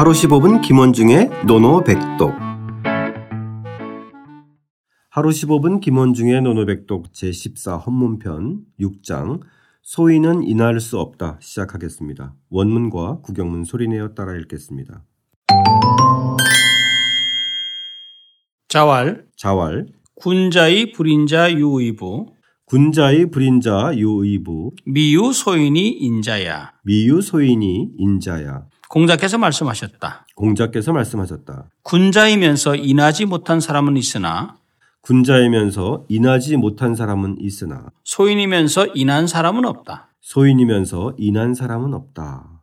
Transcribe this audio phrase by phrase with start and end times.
[0.00, 2.32] 하루 15분 김원중의 노노백독.
[5.10, 9.42] 하루 15분 김원중의 노노백독 제14 헌문편 6장.
[9.82, 12.34] 소인은 인할 수 없다 시작하겠습니다.
[12.48, 15.04] 원문과 구경문 소리내어 따라 읽겠습니다.
[18.68, 19.26] 자왈.
[19.36, 19.84] 자왈.
[20.14, 22.24] 군자의 불인자 유의부.
[22.64, 24.70] 군자의 불인자 유의부.
[24.86, 26.72] 미유 소인이 인자야.
[26.84, 30.26] 미유 소인이 인자야 공자께서 말씀하셨다.
[30.34, 31.70] 공자께서 말씀하셨다.
[31.84, 34.58] 군자이면서 인하지 못한 사람은 있으나
[35.02, 40.08] 군자이면서 인하지 못한 사람은 있으나 소인이면서 인한 사람은 없다.
[40.20, 42.62] 소인이면서 인한 사람은 없다.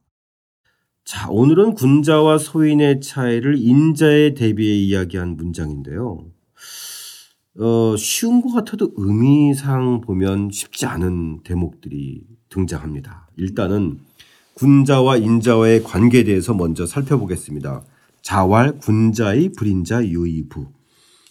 [1.05, 6.25] 자, 오늘은 군자와 소인의 차이를 인자에 대비해 이야기한 문장인데요.
[7.59, 13.29] 어, 쉬운 것 같아도 의미상 보면 쉽지 않은 대목들이 등장합니다.
[13.37, 14.01] 일단은
[14.57, 17.83] 군자와 인자와의 관계에 대해서 먼저 살펴보겠습니다.
[18.23, 20.67] 자왈 군자의 불인자 유의부.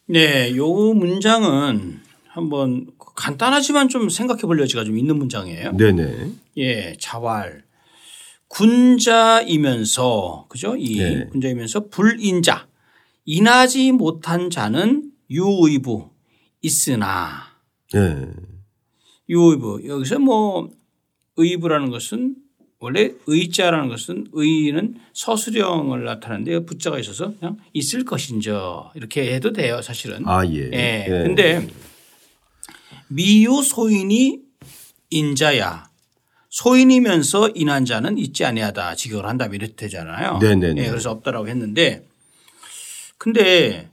[0.07, 5.73] 네, 요 문장은 한번 간단하지만 좀 생각해 볼 여지가 좀 있는 문장이에요.
[5.73, 6.31] 네네.
[6.59, 7.65] 예, 자왈.
[8.47, 9.97] 군자이면서
[10.49, 10.77] 그죠?
[10.77, 11.27] 이 네.
[11.33, 12.69] 군자이면서 불인자.
[13.25, 16.11] 인하지 못한 자는 유의부
[16.63, 17.43] 있으나
[17.93, 18.29] 네.
[19.29, 20.71] 유의부 여기서 뭐
[21.37, 22.37] 의부라는 것은
[22.79, 30.27] 원래 의자라는 것은 의는 서술형을 나타내는데 부자가 있어서 그냥 있을 것인저 이렇게 해도 돼요 사실은.
[30.27, 30.71] 아, 예.
[30.73, 31.07] 예.
[31.07, 31.09] 예.
[31.09, 31.67] 근데
[33.09, 34.41] 미유 소인이
[35.11, 35.87] 인자야.
[36.51, 40.39] 소인이면서 인한 자는 있지 아니하다 직역을 한다면 이렇게 되잖아요.
[40.39, 40.85] 네네네.
[40.85, 42.07] 예, 그래서 없다라고 했는데
[43.19, 43.89] 근데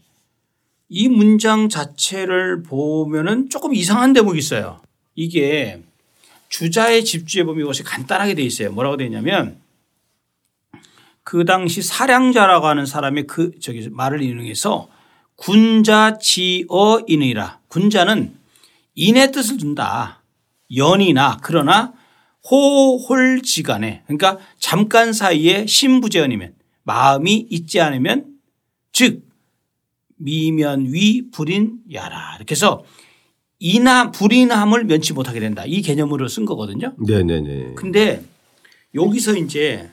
[0.89, 4.81] 이 문장 자체를 보면은 조금 이상한 대목이 있어요.
[5.15, 5.81] 이게
[6.53, 8.71] 주자의 집주에 보면 이것이 간단하게 돼 있어요.
[8.71, 9.59] 뭐라고 되어 있냐면
[11.23, 14.87] 그 당시 사량자라고 하는 사람의 그 저기 말을 인용해서
[15.35, 18.35] 군자 지어 인이라 군자는
[18.93, 20.21] 인의 뜻을 둔다.
[20.75, 21.93] 연이나 그러나
[22.47, 28.27] 호홀지간에 그러니까 잠깐 사이에 신부제연이면 마음이 있지 않으면
[28.91, 29.27] 즉
[30.17, 32.83] 미면 위 불인 야라 이렇게 해서
[33.65, 35.63] 이나 불인함을 면치 못하게 된다.
[35.65, 36.93] 이 개념으로 쓴 거거든요.
[36.97, 37.75] 네네네.
[37.75, 38.21] 근데
[38.93, 39.89] 여기서 이제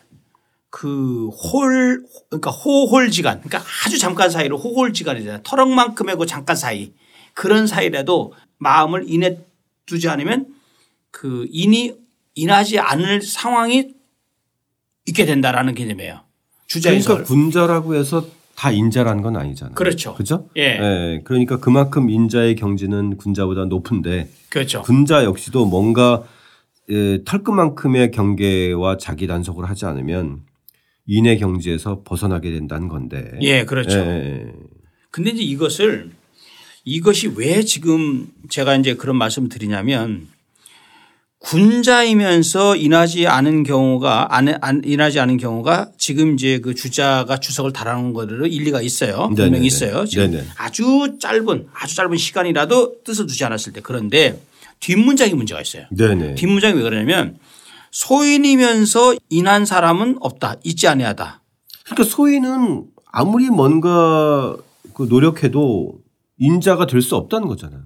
[0.71, 5.43] 그 홀, 그러니까 호홀지간, 그러니까 아주 잠깐 사이로 호홀지간이잖아요.
[5.45, 6.93] 터럭만큼의 그 잠깐 사이
[7.33, 9.39] 그런 사이라도 마음을 인해
[9.87, 10.49] 두지 않으면
[11.13, 11.95] 그 인이
[12.35, 13.95] 인하지 않을 상황이
[15.07, 16.23] 있게 된다라는 개념이에요.
[16.67, 17.07] 주자에서.
[17.07, 18.27] 그러니까 군자라고 해서
[18.61, 19.75] 다 인자라는 건 아니잖아요.
[19.75, 20.15] 그렇죠.
[20.15, 20.51] 그죠?
[20.55, 21.23] 예.
[21.25, 24.83] 그러니까 그만큼 인자의 경지는 군자보다 높은데 그렇죠.
[24.83, 26.25] 군자 역시도 뭔가
[26.91, 30.41] 에, 털끝만큼의 경계와 자기 단속을 하지 않으면
[31.07, 33.31] 인의 경지에서 벗어나게 된다는 건데.
[33.41, 33.99] 예, 그렇죠.
[33.99, 34.53] 예.
[35.11, 36.11] 근데 이제 이것을
[36.85, 40.29] 이것이 왜 지금 제가 이제 그런 말씀을 드리냐면
[41.41, 48.13] 군자이면서 인하지 않은 경우가 안, 안 인하지 않은 경우가 지금 이제 그 주자가 주석을 달아놓은
[48.13, 49.29] 거대로 일리가 있어요.
[49.35, 50.05] 분명히 있어요.
[50.05, 50.45] 지금 네네.
[50.57, 54.41] 아주 짧은 아주 짧은 시간이라도 뜻을 두지 않았을 때 그런데
[54.81, 55.85] 뒷문장이 문제가 있어요.
[55.91, 56.35] 네네.
[56.35, 57.39] 뒷문장이 왜 그러냐면
[57.91, 60.57] 소인이면서 인한 사람은 없다.
[60.63, 61.41] 있지 아니하다.
[61.87, 64.57] 그러니까 소인은 아무리 뭔가
[64.95, 65.95] 그 노력해도
[66.39, 67.81] 인자가 될 수 없다는 거잖아요.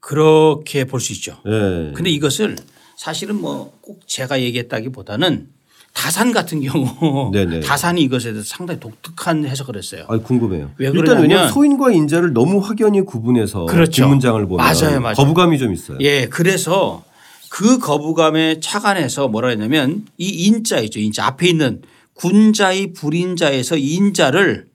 [0.00, 1.38] 그렇게 볼 수 있죠.
[1.46, 1.92] 예.
[1.94, 2.56] 근데 이것을
[3.02, 5.48] 사실은 뭐 꼭 제가 얘기했다기보다는
[5.94, 7.60] 다산 같은 경우 네네.
[7.66, 10.04] 다산이 이것에 대해서 상당히 독특한 해석을 했어요.
[10.08, 10.72] 아, 궁금해요.
[10.78, 14.02] 왜 일단 왜냐하면 소인과 인자를 너무 확연히 구분해서 그렇죠.
[14.02, 15.14] 뒷문장을 보면 맞아요, 맞아요.
[15.14, 15.98] 거부감이 좀 있어요.
[16.00, 17.04] 예, 그래서
[17.50, 21.00] 그 거부감에 착안해서 뭐라 했냐면 이 인자 있죠.
[21.00, 21.82] 인자 앞에 있는
[22.14, 24.68] 군자의 불인자에서 인자를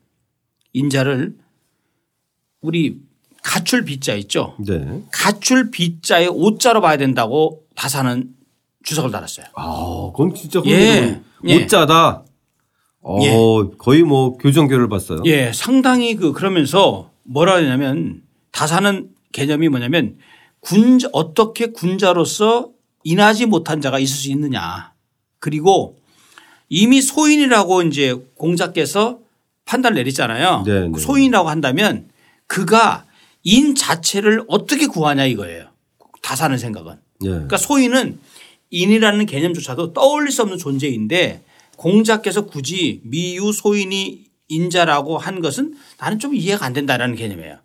[0.73, 1.35] 인자를
[2.61, 2.97] 우리
[3.43, 4.55] 가출 빗자 있죠.
[4.65, 5.03] 네.
[5.11, 8.29] 가출 빗자의 오자로 봐야 된다고 다산은
[8.83, 9.45] 주석을 달았어요.
[9.55, 11.21] 아, 그건 진짜 예.
[11.45, 11.63] 예.
[11.63, 12.23] 오짜다.
[13.01, 13.31] 어, 예.
[13.77, 15.21] 거의 뭐 교정교를 봤어요.
[15.25, 18.21] 예, 상당히 그 그러면서 뭐라 하냐면
[18.51, 20.17] 다사는 개념이 뭐냐면
[20.59, 22.69] 군자 어떻게 군자로서
[23.03, 24.93] 인하지 못한 자가 있을 수 있느냐.
[25.39, 25.97] 그리고
[26.69, 29.19] 이미 소인이라고 이제 공자께서
[29.65, 30.63] 판단을 내리잖아요.
[30.65, 30.99] 네, 네.
[30.99, 32.09] 소인이라고 한다면
[32.47, 33.05] 그가
[33.43, 35.67] 인 자체를 어떻게 구하냐 이거예요.
[36.21, 37.02] 다사는 생각은.
[37.23, 37.29] 예.
[37.29, 38.19] 그러니까 소인은
[38.69, 41.43] 인이라는 개념조차도 떠올릴 수 없는 존재인데
[41.77, 47.57] 공자께서 굳이 미유 소인이 인자라고 한 것은 나는 좀 이해가 안 된다라는 개념이에요.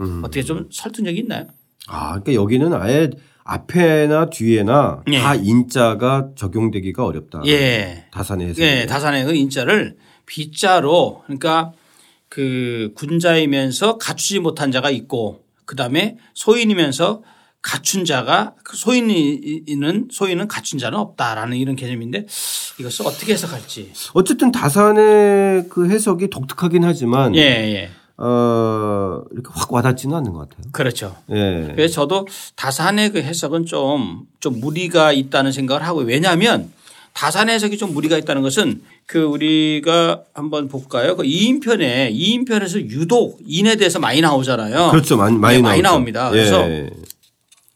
[0.00, 0.22] 음.
[0.24, 1.46] 어떻게 좀 설득력이 있나요?
[1.86, 3.10] 아, 그러니까 여기는 아예
[3.44, 5.18] 앞에나 뒤에나 예.
[5.18, 7.42] 다 인자가 적용되기가 어렵다.
[7.46, 8.06] 예.
[8.12, 8.54] 다산의.
[8.58, 9.96] 예, 다산의 그 인자를
[10.26, 11.72] 빗자로 그러니까
[12.28, 17.22] 그 군자이면서 갖추지 못한 자가 있고 그다음에 소인이면서
[17.62, 22.26] 갖춘 자가 그 소인이는 소인은 갖춘 자는 없다라는 이런 개념인데
[22.78, 23.92] 이것을 어떻게 해석할지.
[24.14, 27.90] 어쨌든 다산의 그 해석이 독특하긴 하지만 예, 예.
[28.18, 30.70] 어, 이렇게 확 와닿지는 않는 것 같아요.
[30.72, 31.16] 그렇죠.
[31.30, 31.72] 예.
[31.74, 32.26] 그래서 저도
[32.56, 36.70] 다산의 그 해석은 좀, 좀 무리가 있다는 생각을 하고 왜냐하면
[37.14, 41.16] 다산의 해석이 좀 무리가 있다는 것은 그 우리가 한번 볼까요?
[41.16, 44.90] 그 2인편에 2인편에서 유독 인에 대해서 많이 나오잖아요.
[44.90, 45.16] 그렇죠.
[45.16, 45.82] 많이, 많이, 네, 많이.
[45.82, 46.30] 나옵니다.
[46.30, 46.90] 그래서 예.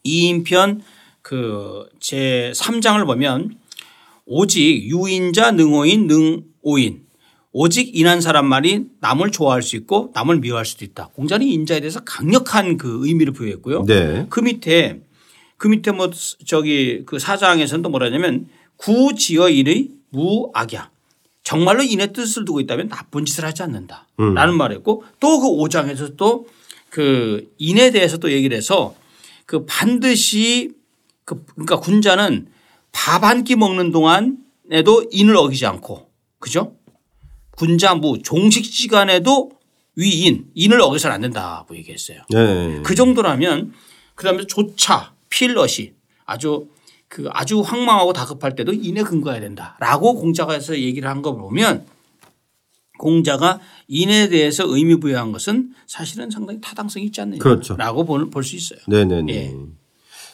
[0.07, 0.81] 2인편
[1.21, 3.57] 그 제 3장을 보면
[4.25, 7.01] 오직 유인자 능오인 능오인
[7.51, 11.09] 오직 인한 사람만이 남을 좋아할 수 있고 남을 미워할 수도 있다.
[11.15, 13.83] 공자는 인자에 대해서 강력한 그 의미를 부여했고요.
[13.85, 14.27] 네.
[14.29, 15.01] 그 밑에
[15.57, 16.11] 그 밑에 뭐
[16.45, 20.91] 저기 그 사장에서는 또 뭐라냐면 구지어인의 무악야.
[21.43, 24.07] 정말로 인의 뜻을 두고 있다면 나쁜 짓을 하지 않는다.
[24.19, 24.33] 음.
[24.33, 26.45] 라는 말을 했고 또그 5장에서 또
[26.89, 28.95] 그 인에 대해서 또 얘기를 해서
[29.47, 30.71] 그 반드시
[31.25, 32.47] 그 그러니까 군자는
[32.91, 36.09] 밥 한 끼 먹는 동안에도 인을 어기지 않고
[36.39, 36.75] 그죠?
[37.57, 39.51] 군자무 종식 시간에도
[39.95, 42.19] 위인 인을 어겨서는 안 된다고 얘기했어요.
[42.29, 42.81] 네.
[42.83, 43.73] 그 정도라면
[44.13, 45.93] 그다음에 조차 필럿이
[46.25, 46.67] 아주
[47.07, 51.85] 그 아주 황망하고 다급할 때도 인에 근거해야 된다라고 공자가에서 얘기를 한 거 보면
[52.97, 57.73] 공자가 인에 대해서 의미 부여한 것은 사실은 상당히 타당성이 있지 그렇죠.
[57.73, 58.79] 않느냐라고 볼수 있어요.
[58.87, 59.33] 네네네.
[59.33, 59.55] 예.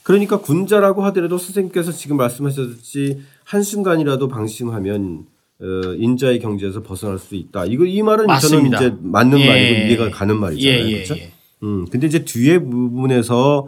[0.04, 5.26] 그러니까 군자라고 하더라도 선생님께서 지금 말씀하셨듯이 한순간이라도 방심하면
[5.62, 5.66] 어,
[5.98, 7.66] 인자의 경지에서 벗어날 수 있다.
[7.66, 8.80] 이거 이 말은 맞습니다.
[8.80, 9.48] 저는 이제 맞는 예.
[9.48, 10.80] 말이고 이해가 가는 말이잖아요.
[10.80, 11.16] 예, 예, 그렇죠?
[11.16, 11.32] 예.
[11.64, 13.68] 음, 근데 이제 뒤에 부분에서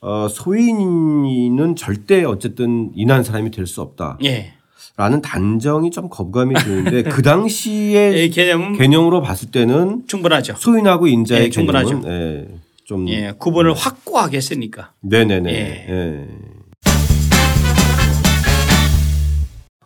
[0.00, 4.18] 어, 소인은 절대 어쨌든 인한 사람이 될 수 없다.
[4.24, 4.54] 예.
[4.98, 10.56] 라는 단정이 좀 거부감이 드는데 그 당시의 이 개념은 개념으로 봤을 때는 충분하죠.
[10.56, 12.00] 소인하고 인자의 예, 충분하죠.
[12.00, 12.48] 개념은 예,
[12.84, 14.90] 좀 예, 구분을 확고하게 했으니까.
[15.02, 15.50] 네네네.
[15.52, 15.86] 예.
[15.88, 16.28] 예.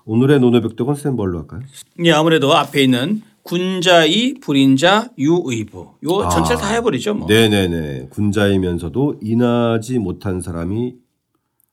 [0.06, 1.60] 오늘의 노노백독은 쌤 뭘로 할까요?
[2.06, 6.30] 예, 아무래도 앞에 있는 군자이 불인자 유의부 요 아.
[6.30, 7.12] 전체를 다 해버리죠.
[7.12, 7.28] 뭐.
[7.28, 8.06] 네네네.
[8.08, 10.94] 군자이면서도 인하지 못한 사람이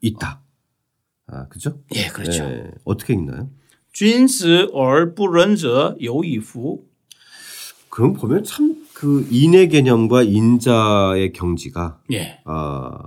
[0.02, 0.42] 있다.
[1.29, 1.81] 아, 그죠?
[1.95, 2.45] 예, 그렇죠.
[2.45, 2.71] 네.
[2.85, 3.49] 어떻게 읽나요?
[3.93, 6.85] 君子而不仁者有以夫.
[7.89, 12.39] 그럼 보면 참 그 인의 개념과 인자의 경지가 예.
[12.45, 12.99] 아,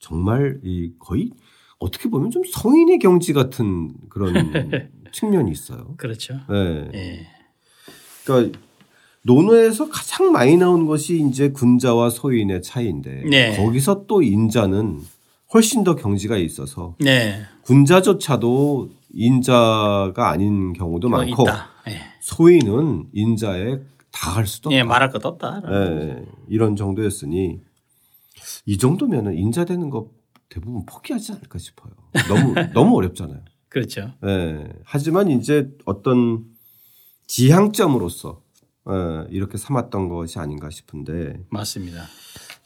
[0.00, 1.30] 정말 이 거의
[1.78, 4.34] 어떻게 보면 좀 성인의 경지 같은 그런
[5.12, 5.94] 측면이 있어요.
[5.96, 6.40] 그렇죠.
[6.48, 6.90] 네.
[6.94, 7.26] 예.
[8.24, 8.58] 그러니까
[9.22, 13.56] 논어에서 가장 많이 나온 것이 이제 군자와 소인의 차이인데 네.
[13.56, 15.02] 거기서 또 인자는
[15.53, 17.41] 훨씬 더 경지가 있어서 네.
[17.63, 21.69] 군자조차도 인자가 아닌 경우도 뭐 많고 있다.
[21.89, 22.01] 예.
[22.21, 23.79] 소인은 인자에
[24.11, 24.87] 닿을 수도 예, 없다.
[24.89, 25.61] 말할 것도 없다.
[25.71, 27.61] 예, 이런 정도였으니
[28.65, 30.11] 이 정도면은 인자 되는 거
[30.49, 31.93] 대부분 포기하지 않을까 싶어요.
[32.27, 33.39] 너무 너무 어렵잖아요.
[33.69, 34.11] 그렇죠.
[34.25, 34.67] 예.
[34.83, 36.45] 하지만 이제 어떤
[37.27, 38.41] 지향점으로서
[38.89, 42.03] 예, 이렇게 삼았던 것이 아닌가 싶은데 맞습니다.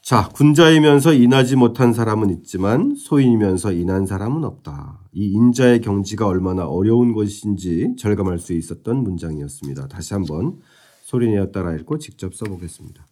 [0.04, 5.00] 자 군자이면서 인하지 못한 사람은 있지만 소인이면서 인한 사람은 없다.
[5.14, 9.88] 이 인자의 경지가 얼마나 어려운 것인지 절감할 수 있었던 문장이었습니다.
[9.88, 10.60] 다시 한번
[11.04, 13.06] 소리내어 따라 읽고 직접 써보겠습니다.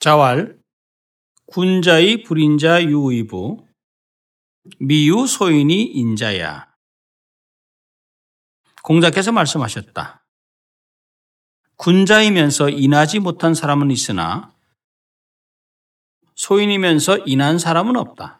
[0.00, 0.58] 자왈
[1.46, 3.58] 군자의 불인자 유의부
[4.80, 6.66] 미유 소인이 인자야.
[8.82, 10.24] 공자께서 말씀하셨다.
[11.78, 14.52] 군자이면서 인하지 못한 사람은 있으나
[16.34, 18.37] 소인이면서 인한 사람은 없다.